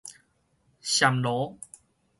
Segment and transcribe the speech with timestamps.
[0.81, 1.55] 暹羅